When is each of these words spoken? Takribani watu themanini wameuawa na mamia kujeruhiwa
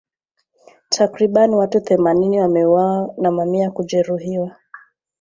Takribani 0.89 1.55
watu 1.55 1.79
themanini 1.81 2.39
wameuawa 2.39 3.13
na 3.17 3.31
mamia 3.31 3.71
kujeruhiwa 3.71 4.55